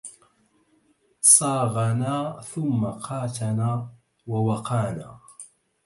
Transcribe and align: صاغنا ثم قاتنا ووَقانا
صاغنا 1.33 2.17
ثم 2.51 2.85
قاتنا 2.85 3.71
ووَقانا 4.27 5.11